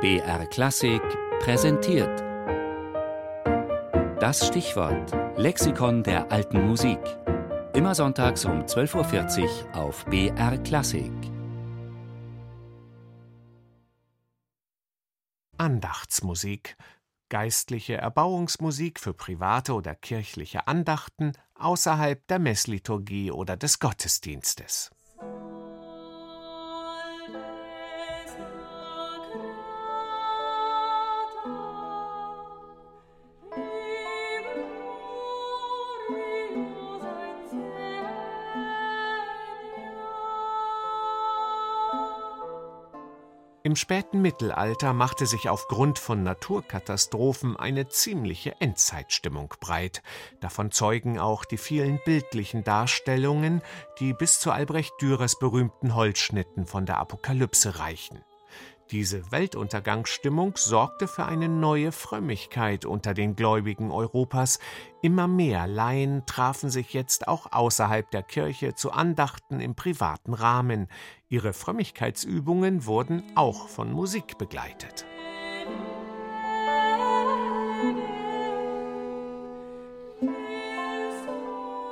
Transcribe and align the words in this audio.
BR 0.00 0.46
Klassik 0.46 1.02
präsentiert. 1.40 2.20
Das 4.20 4.46
Stichwort 4.46 5.12
Lexikon 5.36 6.04
der 6.04 6.30
alten 6.30 6.68
Musik. 6.68 7.00
Immer 7.74 7.96
sonntags 7.96 8.44
um 8.44 8.62
12.40 8.62 9.42
Uhr 9.42 9.74
auf 9.74 10.04
BR 10.04 10.58
Klassik. 10.58 11.10
Andachtsmusik. 15.56 16.76
Geistliche 17.28 17.96
Erbauungsmusik 17.96 19.00
für 19.00 19.14
private 19.14 19.74
oder 19.74 19.96
kirchliche 19.96 20.68
Andachten 20.68 21.32
außerhalb 21.56 22.24
der 22.28 22.38
Messliturgie 22.38 23.32
oder 23.32 23.56
des 23.56 23.80
Gottesdienstes. 23.80 24.92
Im 43.64 43.74
späten 43.74 44.22
Mittelalter 44.22 44.92
machte 44.92 45.26
sich 45.26 45.48
aufgrund 45.48 45.98
von 45.98 46.22
Naturkatastrophen 46.22 47.56
eine 47.56 47.88
ziemliche 47.88 48.54
Endzeitstimmung 48.60 49.52
breit. 49.60 50.02
Davon 50.40 50.70
zeugen 50.70 51.18
auch 51.18 51.44
die 51.44 51.58
vielen 51.58 52.00
bildlichen 52.04 52.62
Darstellungen, 52.62 53.60
die 53.98 54.12
bis 54.12 54.38
zu 54.38 54.52
Albrecht 54.52 54.92
Dürers 55.00 55.38
berühmten 55.38 55.94
Holzschnitten 55.96 56.66
von 56.66 56.86
der 56.86 56.98
Apokalypse 56.98 57.78
reichen. 57.80 58.22
Diese 58.90 59.30
Weltuntergangsstimmung 59.30 60.54
sorgte 60.56 61.08
für 61.08 61.26
eine 61.26 61.48
neue 61.48 61.92
Frömmigkeit 61.92 62.86
unter 62.86 63.12
den 63.12 63.36
Gläubigen 63.36 63.90
Europas. 63.90 64.60
Immer 65.02 65.28
mehr 65.28 65.66
Laien 65.66 66.24
trafen 66.24 66.70
sich 66.70 66.94
jetzt 66.94 67.28
auch 67.28 67.52
außerhalb 67.52 68.10
der 68.10 68.22
Kirche 68.22 68.74
zu 68.74 68.90
Andachten 68.90 69.60
im 69.60 69.74
privaten 69.74 70.32
Rahmen. 70.32 70.88
Ihre 71.28 71.52
Frömmigkeitsübungen 71.52 72.86
wurden 72.86 73.22
auch 73.34 73.68
von 73.68 73.92
Musik 73.92 74.38
begleitet. 74.38 75.07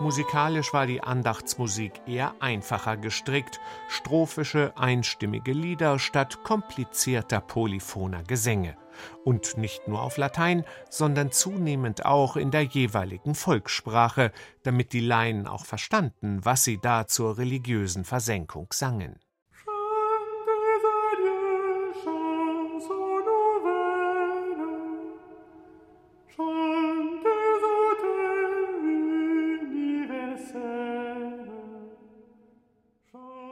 Musikalisch 0.00 0.72
war 0.72 0.86
die 0.86 1.02
Andachtsmusik 1.02 2.02
eher 2.06 2.34
einfacher 2.40 2.96
gestrickt, 2.96 3.60
strophische, 3.88 4.72
einstimmige 4.76 5.52
Lieder 5.52 6.00
statt 6.00 6.42
komplizierter 6.42 7.40
polyphoner 7.40 8.24
Gesänge. 8.24 8.76
Und 9.24 9.56
nicht 9.56 9.86
nur 9.86 10.02
auf 10.02 10.16
Latein, 10.16 10.64
sondern 10.90 11.30
zunehmend 11.30 12.04
auch 12.04 12.36
in 12.36 12.50
der 12.50 12.62
jeweiligen 12.62 13.36
Volkssprache, 13.36 14.32
damit 14.64 14.92
die 14.92 15.00
Laien 15.00 15.46
auch 15.46 15.64
verstanden, 15.64 16.44
was 16.44 16.64
sie 16.64 16.78
da 16.78 17.06
zur 17.06 17.38
religiösen 17.38 18.04
Versenkung 18.04 18.68
sangen. 18.72 19.20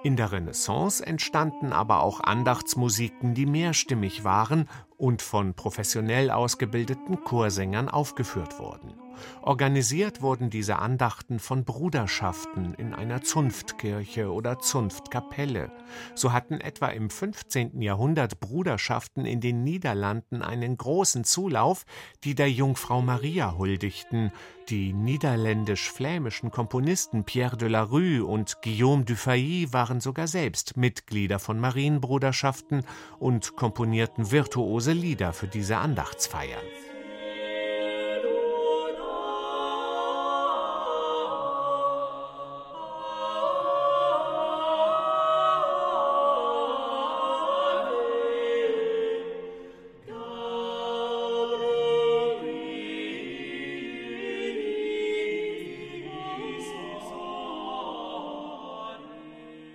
In 0.05 0.17
der 0.17 0.33
Renaissance 0.33 1.05
entstanden 1.07 1.73
aber 1.73 2.03
auch 2.03 2.19
Andachtsmusiken, 2.21 3.35
die 3.35 3.47
mehrstimmig 3.47 4.25
waren 4.25 4.69
und 4.97 5.23
von 5.23 5.55
professionell 5.55 6.31
ausgebildeten 6.31 7.23
Chorsängern 7.23 7.89
aufgeführt 7.89 8.59
wurden. 8.59 8.95
Organisiert 9.43 10.23
wurden 10.23 10.51
diese 10.51 10.79
Andachten 10.79 11.39
von 11.39 11.65
Bruderschaften 11.65 12.75
in 12.75 12.95
einer 12.95 13.23
Zunftkirche 13.23 14.33
oder 14.33 14.59
Zunftkapelle. 14.59 15.71
So 16.15 16.33
hatten 16.33 16.61
etwa 16.61 16.89
im 16.89 17.11
15. 17.11 17.81
Jahrhundert 17.81 18.41
Bruderschaften 18.41 19.25
in 19.25 19.41
den 19.41 19.65
Niederlanden 19.65 20.43
einen 20.43 20.77
großen 20.77 21.25
Zulauf, 21.25 21.85
die 22.25 22.35
der 22.35 22.51
Jungfrau 22.51 23.03
Maria 23.03 23.57
huldigten. 23.57 24.33
Die 24.69 24.93
niederländisch-flämischen 24.93 26.51
Komponisten 26.51 27.25
Pierre 27.25 27.57
de 27.57 27.69
la 27.69 27.83
Rue 27.83 28.25
und 28.25 28.63
Guillaume 28.63 29.05
Dufay 29.05 29.67
waren 29.73 30.01
sogar 30.01 30.29
selbst 30.29 30.77
Mitglieder 30.77 31.39
von 31.39 31.59
Marienbruderschaften 31.59 32.85
und 33.19 33.57
komponierten 33.57 34.31
virtuose 34.31 34.93
Lieder 34.93 35.33
für 35.33 35.49
diese 35.49 35.79
Andachtsfeiern. 35.79 36.63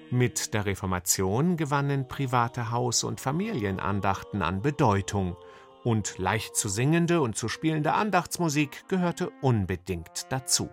Mit 0.09 0.53
der 0.53 0.66
Reformation 0.66 1.57
gewannen 1.57 2.07
private 2.07 2.72
Haus- 2.72 3.03
und 3.03 3.19
Familienandachten 3.19 4.41
an 4.41 4.62
Bedeutung, 4.62 5.35
und 5.84 6.18
leicht 6.18 6.56
zu 6.56 6.69
singende 6.69 7.22
und 7.22 7.38
zu 7.38 7.47
spielende 7.47 7.94
Andachtsmusik 7.94 8.88
gehörte 8.90 9.31
unbedingt 9.41 10.28
dazu. 10.29 10.69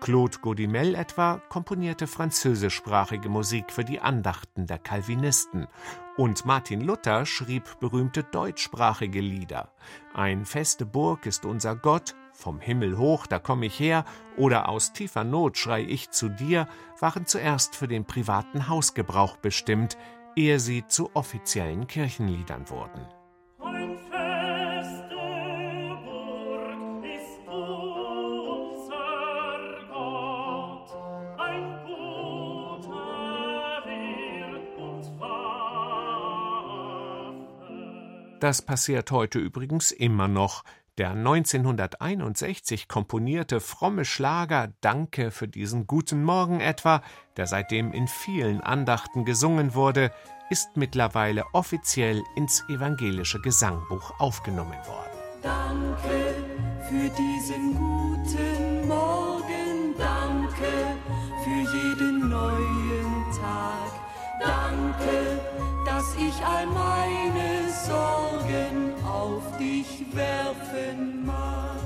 Claude 0.00 0.38
Godimel 0.38 0.94
etwa 0.94 1.40
komponierte 1.48 2.06
französischsprachige 2.06 3.28
Musik 3.28 3.72
für 3.72 3.84
die 3.84 4.00
Andachten 4.00 4.66
der 4.66 4.78
Calvinisten 4.78 5.66
und 6.16 6.44
Martin 6.44 6.80
Luther 6.82 7.26
schrieb 7.26 7.80
berühmte 7.80 8.22
deutschsprachige 8.22 9.20
Lieder. 9.20 9.72
Ein 10.12 10.44
feste 10.44 10.86
Burg 10.86 11.26
ist 11.26 11.44
unser 11.44 11.74
Gott, 11.74 12.14
vom 12.34 12.60
Himmel 12.60 12.98
hoch, 12.98 13.26
da 13.26 13.38
komm 13.38 13.62
ich 13.62 13.78
her 13.80 14.04
oder 14.36 14.68
Aus 14.68 14.92
tiefer 14.92 15.24
Not 15.24 15.56
schrei 15.56 15.82
ich 15.82 16.10
zu 16.10 16.28
dir 16.28 16.68
waren 17.00 17.26
zuerst 17.26 17.76
für 17.76 17.88
den 17.88 18.04
privaten 18.04 18.68
Hausgebrauch 18.68 19.36
bestimmt, 19.36 19.96
ehe 20.36 20.58
sie 20.60 20.86
zu 20.86 21.10
offiziellen 21.14 21.86
Kirchenliedern 21.86 22.68
wurden. 22.68 23.06
Das 38.44 38.60
passiert 38.60 39.10
heute 39.10 39.38
übrigens 39.38 39.90
immer 39.90 40.28
noch. 40.28 40.64
Der 40.96 41.10
1961 41.10 42.86
komponierte 42.86 43.58
fromme 43.58 44.04
Schlager 44.04 44.72
Danke 44.80 45.32
für 45.32 45.48
diesen 45.48 45.88
guten 45.88 46.22
Morgen 46.22 46.60
etwa, 46.60 47.02
der 47.36 47.48
seitdem 47.48 47.92
in 47.92 48.06
vielen 48.06 48.60
Andachten 48.60 49.24
gesungen 49.24 49.74
wurde, 49.74 50.12
ist 50.50 50.76
mittlerweile 50.76 51.46
offiziell 51.52 52.22
ins 52.36 52.62
evangelische 52.68 53.40
Gesangbuch 53.40 54.20
aufgenommen 54.20 54.78
worden. 54.86 55.18
Danke 55.42 56.34
für 56.88 57.10
diesen 57.10 57.74
guten 57.74 58.86
Morgen, 58.86 59.96
danke 59.98 60.96
für 61.42 61.76
jeden 61.76 62.28
neuen 62.28 63.24
Tag, 63.32 63.90
danke, 64.38 65.40
dich 69.74 70.04
werfen 70.14 71.24
mag. 71.26 71.83